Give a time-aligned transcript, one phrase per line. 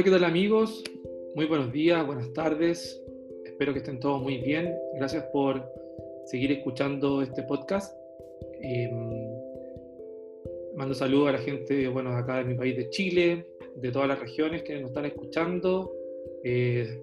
[0.00, 0.82] Hola, ¿qué tal amigos?
[1.34, 2.98] Muy buenos días, buenas tardes.
[3.44, 4.74] Espero que estén todos muy bien.
[4.94, 5.62] Gracias por
[6.24, 7.94] seguir escuchando este podcast.
[8.62, 8.90] Eh,
[10.74, 14.18] mando saludos a la gente bueno, acá de mi país de Chile, de todas las
[14.18, 15.92] regiones que nos están escuchando,
[16.44, 16.98] eh,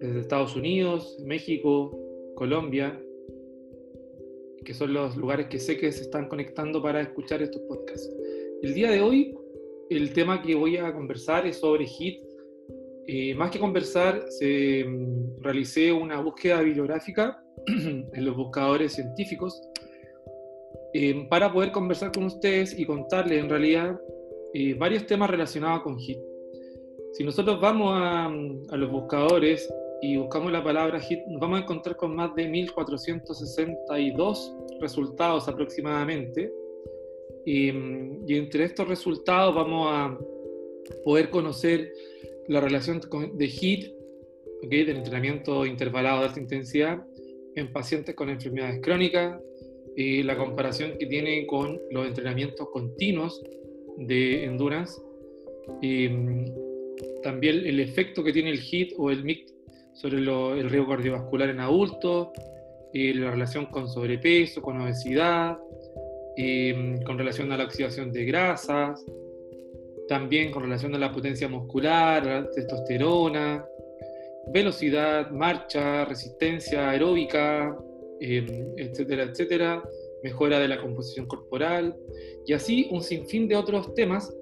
[0.00, 1.90] desde Estados Unidos, México,
[2.36, 3.02] Colombia,
[4.64, 8.08] que son los lugares que sé que se están conectando para escuchar estos podcasts.
[8.62, 9.36] El día de hoy,
[9.90, 12.22] el tema que voy a conversar es sobre HIT.
[13.06, 19.60] Eh, más que conversar, se, mm, realicé una búsqueda bibliográfica en los buscadores científicos
[20.92, 24.00] eh, para poder conversar con ustedes y contarles en realidad
[24.54, 26.18] eh, varios temas relacionados con HIT.
[27.12, 29.72] Si nosotros vamos a, a los buscadores
[30.02, 36.52] y buscamos la palabra HIT, nos vamos a encontrar con más de 1462 resultados aproximadamente.
[37.46, 37.68] Y,
[38.28, 40.18] entre estos resultados vamos a
[41.04, 41.92] poder conocer
[42.48, 43.00] la relación
[43.34, 43.94] de HIT,
[44.64, 44.84] ¿okay?
[44.84, 47.06] del entrenamiento intervalado de alta intensidad,
[47.54, 49.40] en pacientes con enfermedades crónicas,
[49.94, 53.40] y la comparación que tiene con los entrenamientos continuos
[53.96, 55.00] de endurance,
[55.80, 56.08] y
[57.22, 59.46] también el efecto que tiene el HIT o el MIC
[59.94, 62.28] sobre el riesgo cardiovascular en adultos,
[62.92, 65.58] y la relación con sobrepeso, con obesidad,
[67.04, 69.04] con relación a la oxidación de grasas,
[70.08, 73.64] también con relación a la potencia muscular, la testosterona,
[74.52, 77.76] velocidad, marcha, resistencia aeróbica,
[78.20, 79.82] em, etcétera, etcétera,
[80.22, 81.96] mejora de la composición corporal
[82.46, 84.34] y así un sinfín de otros temas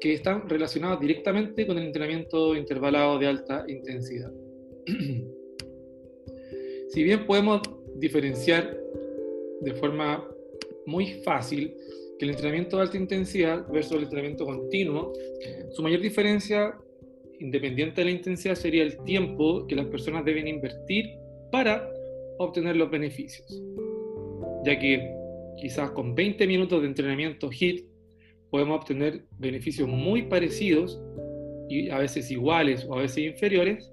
[0.00, 4.32] que están relacionados directamente con el entrenamiento intervalado de alta intensidad.
[6.88, 7.62] si bien podemos
[7.96, 8.78] diferenciar
[9.60, 10.24] de forma
[10.88, 11.74] muy fácil
[12.18, 15.12] que el entrenamiento de alta intensidad versus el entrenamiento continuo,
[15.70, 16.74] su mayor diferencia,
[17.38, 21.06] independiente de la intensidad, sería el tiempo que las personas deben invertir
[21.52, 21.88] para
[22.38, 23.62] obtener los beneficios.
[24.64, 25.14] Ya que
[25.60, 27.86] quizás con 20 minutos de entrenamiento HIT
[28.50, 31.00] podemos obtener beneficios muy parecidos
[31.68, 33.92] y a veces iguales o a veces inferiores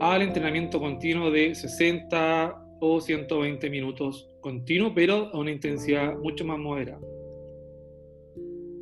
[0.00, 6.58] al entrenamiento continuo de 60 o 120 minutos continuo, pero a una intensidad mucho más
[6.58, 7.00] moderada.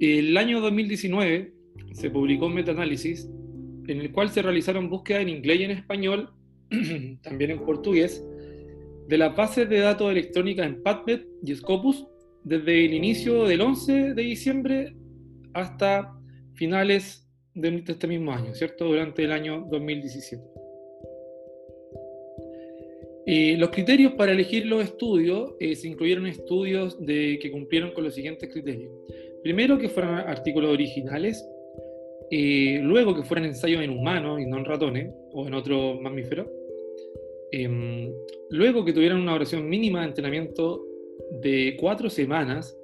[0.00, 1.52] El año 2019
[1.92, 3.28] se publicó un metaanálisis
[3.88, 6.30] en el cual se realizaron búsquedas en inglés y en español,
[7.22, 8.24] también en portugués,
[9.06, 12.06] de las bases de datos electrónicas en PubMed y Scopus
[12.42, 14.96] desde el inicio del 11 de diciembre
[15.52, 16.10] hasta
[16.54, 18.86] finales de este mismo año, ¿cierto?
[18.86, 20.59] Durante el año 2017
[23.26, 28.14] los criterios para elegir los estudios eh, se incluyeron estudios de, que cumplieron con los
[28.14, 28.90] siguientes criterios.
[29.42, 31.46] Primero, que fueran artículos originales,
[32.30, 36.46] eh, luego que fueran ensayos en humanos y no en ratones o en otros mamíferos,
[37.52, 38.12] em,
[38.50, 40.86] luego que tuvieran una duración mínima de entrenamiento
[41.42, 42.76] de cuatro semanas,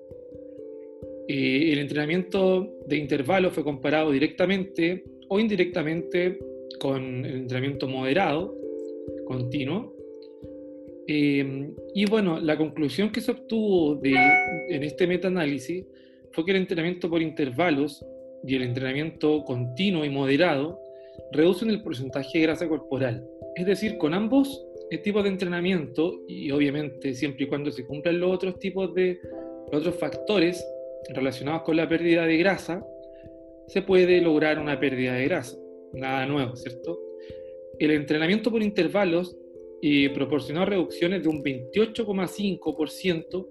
[1.29, 6.39] eh, el entrenamiento de intervalo fue comparado directamente o indirectamente
[6.79, 8.57] con el entrenamiento moderado,
[9.27, 9.96] continuo,
[11.09, 14.15] Em, y bueno, la conclusión que se obtuvo de,
[14.69, 15.85] en este metaanálisis
[16.33, 18.05] fue que el entrenamiento por intervalos
[18.45, 20.81] y el entrenamiento continuo y moderado
[21.33, 23.25] reducen el porcentaje de grasa corporal.
[23.55, 24.67] Es decir, con ambos
[25.03, 29.19] tipos de entrenamiento, y obviamente siempre y cuando se cumplan los otros tipos de
[29.73, 30.65] los otros factores
[31.09, 32.87] relacionados con la pérdida de grasa,
[33.67, 35.57] se puede lograr una pérdida de grasa.
[35.93, 36.99] Nada nuevo, ¿cierto?
[37.79, 39.37] El entrenamiento por intervalos
[39.81, 43.49] y proporcionó reducciones de un 28,5%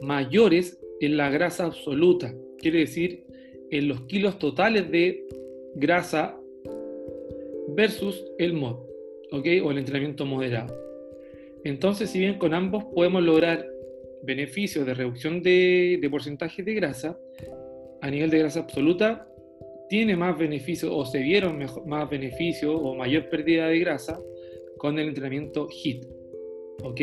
[0.00, 3.24] mayores en la grasa absoluta, quiere decir
[3.70, 5.26] en los kilos totales de
[5.74, 6.38] grasa
[7.68, 8.80] versus el MOD,
[9.32, 9.46] ¿ok?
[9.62, 10.76] O el entrenamiento moderado.
[11.64, 13.66] Entonces, si bien con ambos podemos lograr
[14.22, 17.18] beneficios de reducción de, de porcentaje de grasa,
[18.00, 19.28] a nivel de grasa absoluta
[19.88, 24.20] tiene más beneficios o se vieron más beneficios o mayor pérdida de grasa
[24.78, 26.06] con el entrenamiento HIT.
[26.82, 27.00] ¿Ok?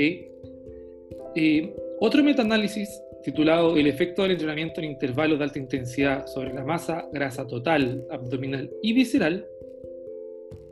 [1.99, 2.89] otro metaanálisis
[3.21, 8.05] titulado El efecto del entrenamiento en intervalos de alta intensidad sobre la masa grasa total,
[8.09, 9.45] abdominal y visceral,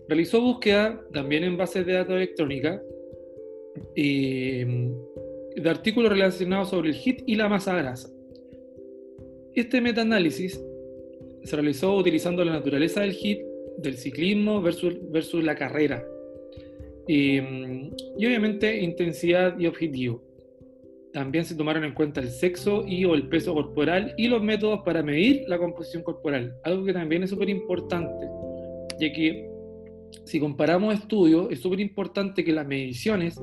[0.08, 2.82] realizó búsqueda también en bases de datos electrónica
[3.96, 8.10] de artículos relacionados sobre el HIT y la masa grasa.
[9.56, 10.64] Este metaanálisis
[11.44, 13.42] se realizó utilizando la naturaleza del HIT,
[13.78, 16.06] del ciclismo versus, versus la carrera,
[17.08, 17.40] y,
[18.18, 20.24] obviamente intensidad y objetivo.
[21.12, 24.82] También se tomaron en cuenta el sexo y o el peso corporal y los métodos
[24.84, 28.28] para medir la composición corporal, algo que también es súper importante,
[29.00, 29.48] ya que
[30.26, 33.40] si comparamos estudios, es súper importante que las mediciones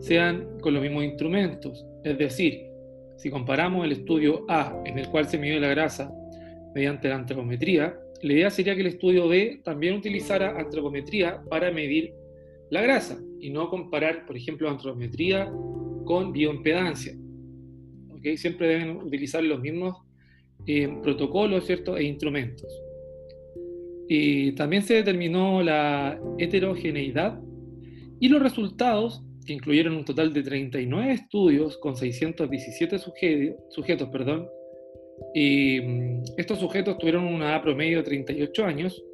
[0.00, 1.84] sean con los mismos instrumentos.
[2.04, 2.66] Es decir,
[3.16, 6.12] si comparamos el estudio A, en el cual se midió la grasa
[6.74, 12.14] mediante la antropometría, la idea sería que el estudio B también utilizara antropometría para medir
[12.72, 15.52] la grasa y no comparar, por ejemplo, antropometría
[16.06, 17.14] con bioimpedancia.
[18.16, 18.38] ¿Okay?
[18.38, 19.98] Siempre deben utilizar los mismos
[20.66, 21.98] eh, protocolos ¿cierto?
[21.98, 22.72] e instrumentos.
[24.08, 27.38] Y también se determinó la heterogeneidad
[28.18, 34.48] y los resultados, que incluyeron un total de 39 estudios con 617 sujetos, sujetos perdón,
[35.34, 39.04] y mm, estos sujetos tuvieron una edad promedio de 38 años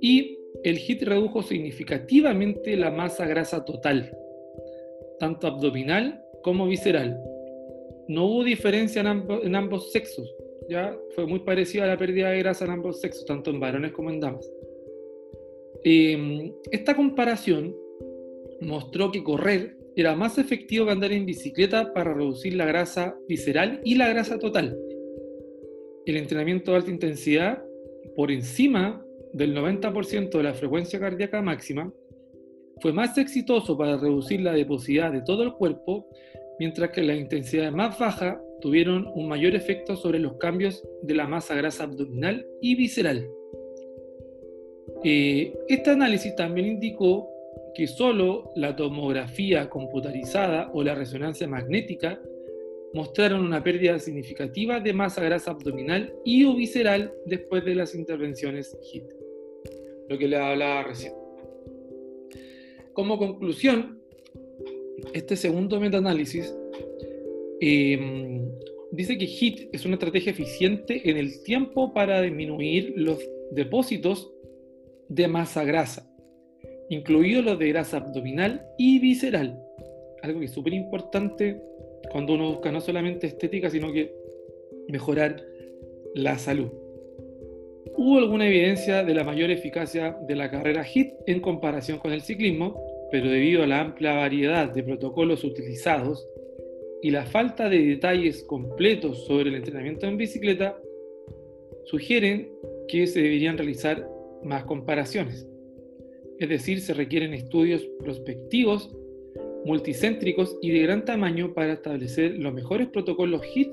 [0.00, 4.16] y el HIT redujo significativamente la masa grasa total,
[5.18, 7.20] tanto abdominal como visceral.
[8.08, 10.32] No hubo diferencia en, ambos sexos,
[10.68, 14.10] ya fue muy parecida la pérdida de grasa en ambos sexos, tanto en varones como
[14.10, 14.48] en damas.
[15.84, 17.74] Em, esta comparación
[18.60, 23.80] mostró que correr era más efectivo que andar en bicicleta para reducir la grasa visceral
[23.84, 24.78] y la grasa total.
[26.04, 27.64] El entrenamiento de alta intensidad,
[28.14, 29.05] por encima
[29.36, 31.92] del 90% de la frecuencia cardíaca máxima,
[32.80, 36.08] fue más exitoso para reducir la adiposidad de todo el cuerpo,
[36.58, 41.26] mientras que las intensidades más bajas tuvieron un mayor efecto sobre los cambios de la
[41.26, 43.28] masa grasa abdominal y visceral.
[45.04, 47.28] Eh, este análisis también indicó
[47.74, 52.18] que solo la tomografía computarizada o la resonancia magnética
[52.94, 58.74] mostraron una pérdida significativa de masa grasa abdominal y o visceral después de las intervenciones
[58.82, 59.15] HIT,
[60.08, 61.12] lo que le hablaba recién.
[62.92, 64.00] Como conclusión,
[65.12, 66.54] este segundo metaanálisis
[67.60, 68.42] eh,
[68.92, 73.18] dice que HIT es una estrategia eficiente en el tiempo para disminuir los
[73.52, 74.32] depósitos
[75.08, 76.16] de masa grasa
[76.88, 79.60] incluidos los de grasa abdominal y visceral.
[80.22, 81.60] Algo que es súper importante
[82.10, 84.14] cuando uno busca no solamente estética, sino que
[84.88, 85.42] mejorar
[86.14, 86.70] la salud.
[87.94, 92.22] Hubo alguna evidencia de la mayor eficacia de la carrera HIT en comparación con el
[92.22, 92.80] ciclismo,
[93.10, 96.26] pero debido a la amplia variedad de protocolos utilizados
[97.02, 100.76] y la falta de detalles completos sobre el entrenamiento en bicicleta,
[101.84, 102.50] sugieren
[102.88, 104.08] que se deberían realizar
[104.42, 105.46] más comparaciones
[106.38, 108.90] es decir, se requieren estudios prospectivos,
[109.64, 113.72] multicéntricos y de gran tamaño para establecer los mejores protocolos HIT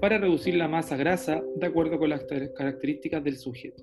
[0.00, 3.82] para reducir la masa grasa de acuerdo con las características del sujeto.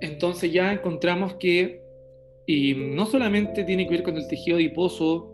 [0.00, 1.82] Entonces ya encontramos que
[2.46, 5.32] y no solamente tiene que ver con el tejido adiposo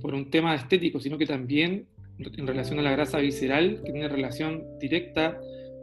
[0.00, 1.86] por un tema estético, sino que también
[2.18, 5.38] en relación a la grasa visceral, que tiene relación directa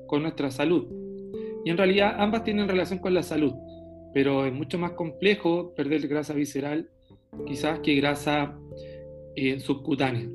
[0.07, 0.87] con nuestra salud.
[1.65, 3.53] Y en realidad ambas tienen relación con la salud,
[4.13, 6.89] pero es mucho más complejo perder grasa visceral
[7.47, 8.57] quizás que grasa
[9.35, 10.29] eh, subcutánea.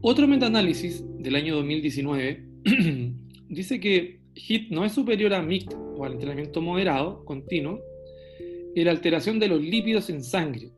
[0.00, 2.44] Otro metaanálisis del año 2019
[3.48, 7.80] dice que HIT no es superior a MICT o al entrenamiento moderado continuo
[8.74, 10.70] en la alteración de los lípidos en sangre.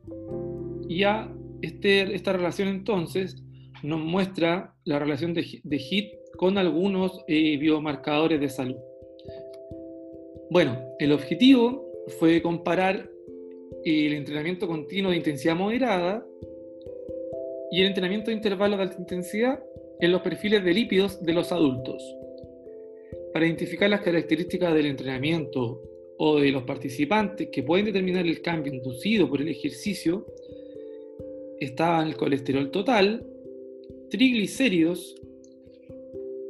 [0.87, 3.43] Y ya este, esta relación entonces
[3.81, 8.75] nos muestra la relación de, de HIT con algunos eh, biomarcadores de salud.
[10.51, 11.83] Bueno, el objetivo
[12.19, 13.09] fue comparar
[13.85, 16.25] el entrenamiento continuo de intensidad moderada
[17.71, 19.63] y el entrenamiento de intervalos de alta intensidad
[19.99, 22.03] en los perfiles de lípidos de los adultos.
[23.31, 25.81] Para identificar las características del entrenamiento
[26.17, 30.25] o de los participantes que pueden determinar el cambio inducido por el ejercicio,
[31.59, 33.25] estaban el colesterol total,
[34.09, 35.15] triglicéridos,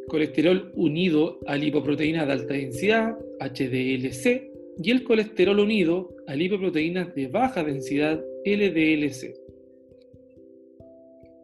[0.08, 7.28] colesterol unido a lipoproteínas de alta densidad, HDLC, y el colesterol unido a lipoproteínas de
[7.28, 9.36] baja densidad, LDLC.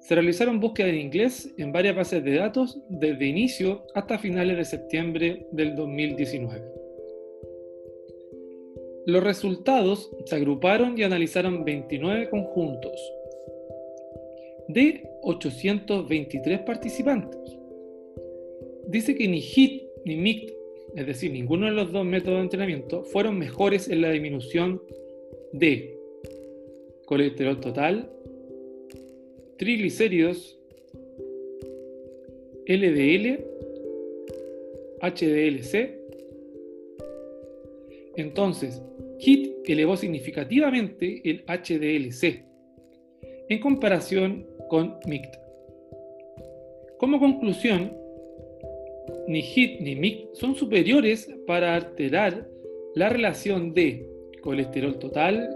[0.02, 4.66] Se realizaron búsquedas en inglés en varias bases de datos desde inicio hasta finales de
[4.66, 6.62] septiembre del 2019.
[9.06, 13.14] Los resultados se agruparon y analizaron 29 conjuntos
[14.68, 17.62] de 823 participantes
[18.92, 20.52] dice que ni HIT ni MICT,
[20.96, 24.82] es decir, ninguno de los dos métodos de entrenamiento, fueron mejores en la disminución
[25.54, 25.98] de
[27.06, 28.12] colesterol total,
[29.58, 30.58] triglicéridos,
[32.68, 33.40] LDL,
[35.02, 36.00] HDLC.
[38.18, 38.82] Entonces,
[39.20, 42.44] HIT elevó significativamente el HDLC
[43.50, 45.36] en comparación con MICT.
[46.98, 48.01] Como conclusión,
[49.28, 52.48] ni HIT ni MIC son superiores para alterar
[52.96, 54.08] la relación de
[54.42, 55.50] colesterol total,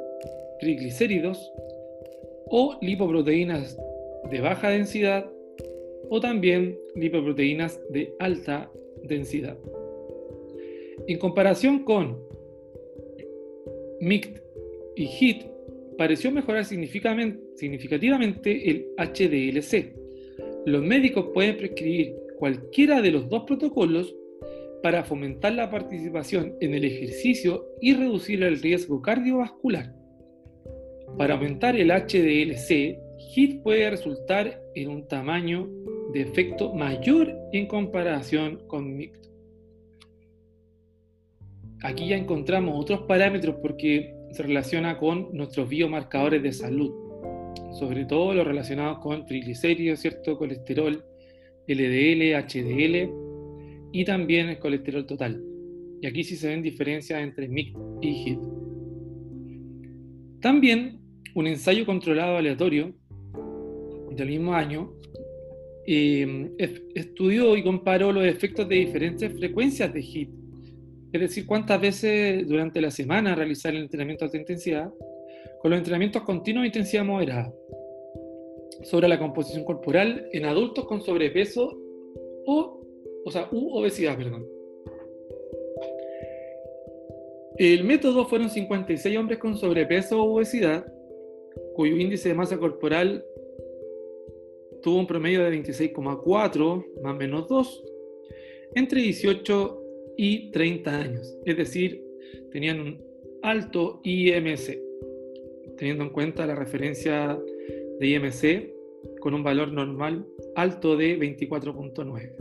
[0.60, 1.52] triglicéridos
[2.48, 3.78] o lipoproteínas
[4.32, 5.30] de baja densidad
[6.10, 8.72] o también lipoproteínas de alta
[9.04, 9.58] densidad.
[11.08, 12.24] En comparación con
[14.00, 14.42] MICT
[14.96, 15.44] y HIT,
[15.98, 19.94] pareció mejorar significativamente el HDLC.
[20.66, 24.16] Los médicos pueden prescribir cualquiera de los dos protocolos
[24.84, 29.94] para fomentar la participación en el ejercicio y reducir el riesgo cardiovascular.
[31.18, 35.70] Para aumentar el HDLC, HIT puede resultar en un tamaño
[36.14, 39.26] de efecto mayor en comparación con MICT.
[41.84, 46.92] Aquí ya encontramos otros parámetros porque se relaciona con nuestros biomarcadores de salud,
[47.72, 50.38] sobre todo los relacionados con triglicéridos, ¿cierto?
[50.38, 51.04] colesterol,
[51.68, 53.10] LDL, HDL
[53.92, 55.44] y también el colesterol total.
[56.02, 58.40] Y aquí sí se ven diferencias entre MIC y HIT.
[60.42, 61.00] También
[61.34, 62.94] un ensayo controlado aleatorio
[64.12, 64.94] del mismo año
[65.88, 66.52] eh,
[66.96, 70.30] estudió y comparó los efectos de diferentes frecuencias de HIT
[71.16, 74.92] es decir, cuántas veces durante la semana realizar el entrenamiento de alta intensidad,
[75.62, 77.54] con los entrenamientos continuos de intensidad moderada,
[78.86, 81.76] sobre la composición corporal en adultos con sobrepeso
[82.46, 82.82] o,
[83.26, 84.48] o sea, u obesidad, perdón.
[87.58, 90.86] El método fueron 56 hombres con sobrepeso o obesidad,
[91.74, 93.26] cuyo índice de masa corporal
[94.84, 97.84] tuvo un promedio de 26,4 más menos 2,
[98.76, 99.82] entre 18
[100.18, 102.06] y 30 años, es decir,
[102.52, 103.04] tenían un
[103.42, 104.80] alto IMC,
[105.78, 107.40] teniendo en cuenta la referencia
[108.00, 108.75] de IMC
[109.20, 112.36] con un valor normal alto de 24.9.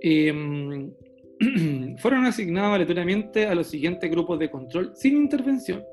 [0.00, 0.92] Em,
[1.98, 5.84] fueron asignados aleatoriamente a los siguientes grupos de control sin intervención.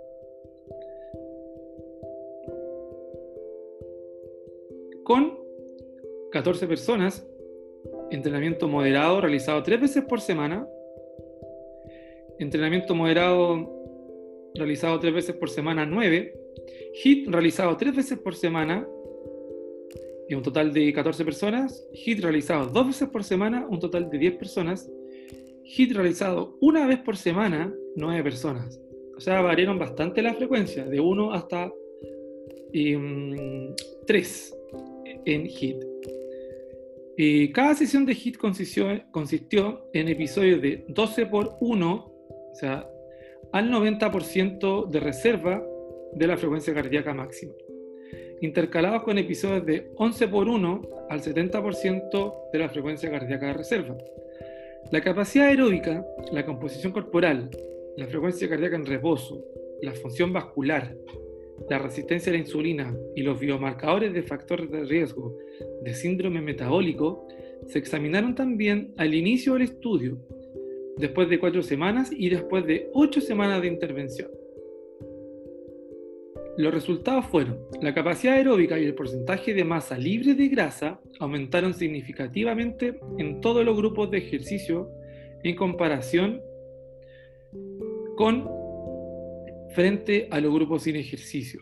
[5.04, 5.38] Con
[6.32, 7.26] 14 personas
[8.12, 10.68] entrenamiento moderado realizado tres veces por semana,
[12.40, 13.72] entrenamiento moderado
[14.54, 16.34] realizado tres veces por semana, nueve,
[17.04, 18.88] HIT realizado tres veces por semana,
[20.34, 24.38] un total de 14 personas, HIT realizado dos veces por semana, un total de 10
[24.38, 24.90] personas,
[25.64, 28.82] HIT realizado una vez por semana, nueve personas.
[29.16, 31.72] O sea, variaron bastante la frecuencia, de 1 hasta
[32.72, 33.76] 3 em,
[35.26, 35.96] en HIT
[37.54, 42.88] cada sesión de HIT consistió, en episodios de 12 por 1, o sea,
[43.54, 45.66] al 90% de reserva
[46.14, 47.54] de la frecuencia cardíaca máxima,
[48.42, 53.98] intercalados con episodios de 11 por 1 al 70% de la frecuencia cardíaca de reserva.
[54.92, 57.50] La capacidad aeróbica, la composición corporal,
[57.98, 59.44] la frecuencia cardíaca en reposo,
[59.82, 60.96] la función vascular,
[61.70, 65.38] la resistencia a la insulina y los biomarcadores de factores de riesgo
[65.82, 67.28] de síndrome metabólico
[67.68, 70.18] se examinaron también al inicio del estudio,
[70.98, 74.30] después de cuatro semanas y después de ocho semanas de intervención.
[76.58, 81.74] Los resultados fueron, la capacidad aeróbica y el porcentaje de masa libre de grasa aumentaron
[81.74, 84.90] significativamente en todos los grupos de ejercicio
[85.44, 86.42] en comparación
[88.16, 88.50] con
[89.74, 91.62] frente a los grupos sin ejercicio.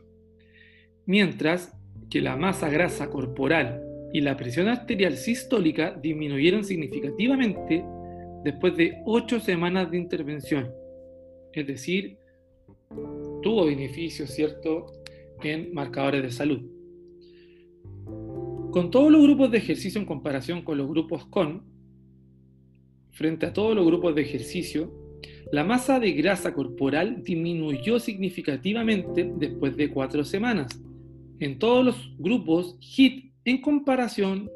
[1.07, 1.75] Mientras
[2.09, 3.83] que la masa grasa corporal
[4.13, 7.83] y la presión arterial sistólica disminuyeron significativamente
[8.43, 10.71] después de 8 semanas de intervención.
[11.51, 12.17] Es decir,
[13.43, 14.87] tuvo beneficios, ¿cierto?,
[15.43, 16.61] en marcadores de salud.
[18.71, 21.63] Con todos los grupos de ejercicio en comparación con los grupos con,
[23.11, 24.91] frente a todos los grupos de ejercicio,
[25.51, 30.81] la masa de grasa corporal disminuyó significativamente después de cuatro semanas
[31.39, 34.49] en todos los grupos HIT en comparación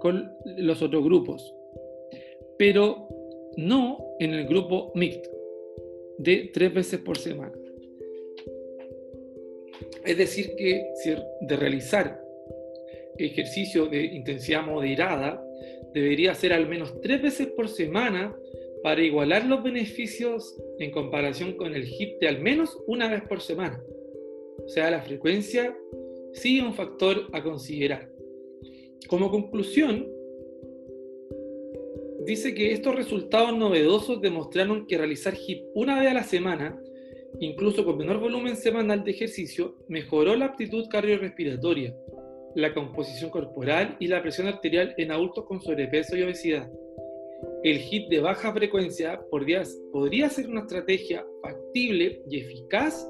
[0.00, 1.52] con los otros grupos,
[2.58, 3.08] pero
[3.56, 5.26] no en el grupo MICT
[6.18, 7.52] de tres veces por semana.
[10.04, 10.92] Es decir, que
[11.40, 12.20] de realizar
[13.18, 15.42] ejercicio de intensidad moderada,
[15.92, 18.36] debería ser al menos tres veces por semana
[18.82, 23.40] para igualar los beneficios en comparación con el HIP de al menos una vez por
[23.40, 23.82] semana.
[24.64, 25.76] O sea, la frecuencia
[26.32, 28.10] sí es un factor a considerar.
[29.08, 30.06] Como conclusión,
[32.26, 36.80] dice que estos resultados novedosos demostraron que realizar HIP una vez a la semana,
[37.40, 41.94] incluso con menor volumen semanal de ejercicio, mejoró la aptitud cardiorrespiratoria,
[42.54, 46.70] la composición corporal y la presión arterial en adultos con sobrepeso y obesidad.
[47.62, 49.62] El HIT de baja frecuencia podría,
[49.92, 53.08] podría ser una estrategia factible y eficaz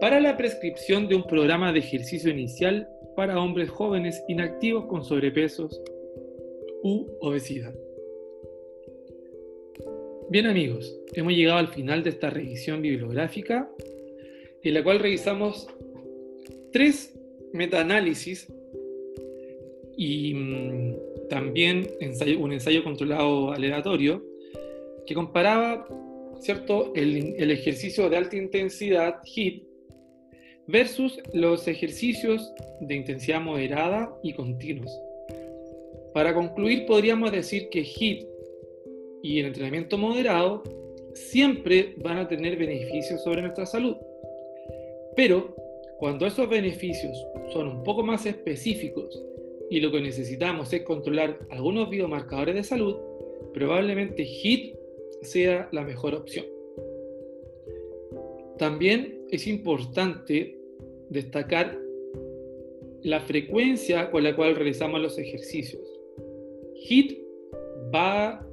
[0.00, 5.80] para la prescripción de un programa de ejercicio inicial para hombres jóvenes inactivos con sobrepesos
[6.84, 7.74] u obesidad.
[10.30, 13.66] Bien amigos, hemos llegado al final de esta revisión bibliográfica
[14.62, 15.66] en la cual revisamos
[16.70, 17.18] tres
[17.54, 18.46] metaanálisis
[19.96, 20.96] y mm,
[21.30, 21.88] también
[22.38, 24.22] un ensayo controlado aleatorio
[25.06, 25.88] que comparaba
[26.40, 26.92] ¿cierto?
[26.94, 29.64] El, el, ejercicio de alta intensidad, HIIT,
[30.66, 34.90] versus los ejercicios de intensidad moderada y continuos.
[36.12, 38.27] Para concluir, podríamos decir que HIIT
[39.22, 40.62] y el entrenamiento moderado
[41.14, 43.96] siempre van a tener beneficios sobre nuestra salud.
[45.16, 45.54] Pero
[45.98, 49.22] cuando esos beneficios son un poco más específicos
[49.70, 52.96] y lo que necesitamos es controlar algunos biomarcadores de salud,
[53.52, 54.76] probablemente HIT
[55.22, 56.46] sea la mejor opción.
[58.58, 60.56] También es importante
[61.10, 61.78] destacar
[63.02, 65.82] la frecuencia con la cual realizamos los ejercicios.
[66.74, 67.18] HIT
[67.94, 68.47] va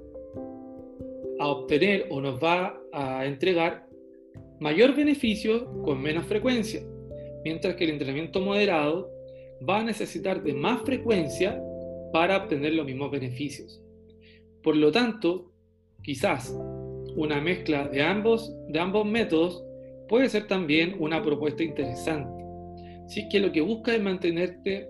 [1.39, 3.85] a obtener o nos va a entregar
[4.59, 6.81] mayor beneficio con menos frecuencia,
[7.43, 9.09] mientras que el entrenamiento moderado
[9.67, 11.61] va a necesitar de más frecuencia
[12.13, 13.81] para obtener los mismos beneficios.
[14.63, 15.51] Por lo tanto,
[16.01, 16.55] quizás
[17.15, 19.63] una mezcla de ambos, de ambos métodos
[20.07, 22.43] puede ser también una propuesta interesante.
[23.07, 24.89] Si que lo que busca es mantenerte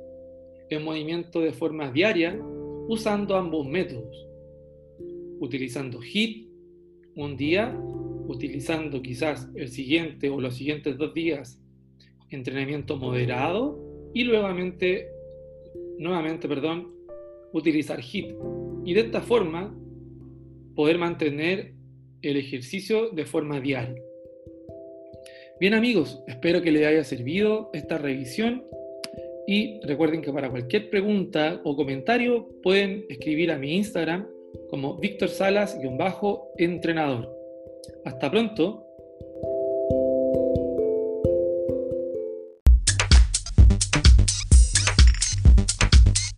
[0.70, 2.40] en movimiento de forma diaria
[2.88, 4.25] usando ambos métodos,
[5.40, 6.48] utilizando HIT
[7.16, 7.78] un día,
[8.28, 11.62] utilizando quizás el siguiente o los siguientes dos días
[12.30, 13.80] entrenamiento moderado
[14.14, 15.10] y nuevamente,
[15.98, 16.92] nuevamente, perdón,
[17.54, 18.36] utilizar HIT.
[18.86, 19.76] Y de esta forma
[20.76, 21.74] poder mantener
[22.22, 24.02] el ejercicio de forma diaria.
[25.60, 28.64] Bien amigos, espero que les haya servido esta revisión
[29.48, 34.28] y recuerden que para cualquier pregunta o comentario pueden escribir a mi Instagram
[34.70, 37.34] como Víctor Salas-entrenador.
[38.04, 38.85] Hasta pronto.